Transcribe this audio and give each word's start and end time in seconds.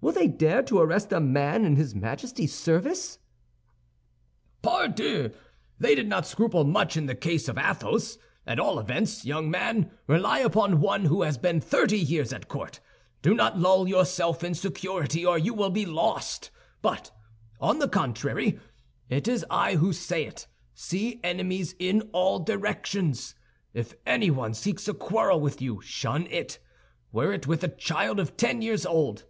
Will 0.00 0.10
they 0.10 0.26
dare 0.26 0.64
to 0.64 0.80
arrest 0.80 1.12
a 1.12 1.20
man 1.20 1.64
in 1.64 1.76
his 1.76 1.94
Majesty's 1.94 2.52
service?" 2.52 3.20
"Pardieu! 4.62 5.30
They 5.78 5.94
did 5.94 6.08
not 6.08 6.26
scruple 6.26 6.64
much 6.64 6.96
in 6.96 7.06
the 7.06 7.14
case 7.14 7.46
of 7.46 7.56
Athos. 7.56 8.18
At 8.48 8.58
all 8.58 8.80
events, 8.80 9.24
young 9.24 9.48
man, 9.48 9.92
rely 10.08 10.40
upon 10.40 10.80
one 10.80 11.04
who 11.04 11.22
has 11.22 11.38
been 11.38 11.60
thirty 11.60 12.00
years 12.00 12.32
at 12.32 12.48
court. 12.48 12.80
Do 13.22 13.32
not 13.32 13.60
lull 13.60 13.86
yourself 13.86 14.42
in 14.42 14.54
security, 14.54 15.24
or 15.24 15.38
you 15.38 15.54
will 15.54 15.70
be 15.70 15.86
lost; 15.86 16.50
but, 16.82 17.12
on 17.60 17.78
the 17.78 17.88
contrary—and 17.88 18.58
it 19.08 19.28
is 19.28 19.46
I 19.48 19.76
who 19.76 19.92
say 19.92 20.24
it—see 20.26 21.20
enemies 21.22 21.76
in 21.78 22.10
all 22.12 22.40
directions. 22.40 23.36
If 23.72 23.94
anyone 24.04 24.52
seeks 24.52 24.88
a 24.88 24.94
quarrel 24.94 25.38
with 25.38 25.62
you, 25.62 25.80
shun 25.80 26.26
it, 26.26 26.58
were 27.12 27.32
it 27.32 27.46
with 27.46 27.62
a 27.62 27.68
child 27.68 28.18
of 28.18 28.36
ten 28.36 28.62
years 28.62 28.84
old. 28.84 29.26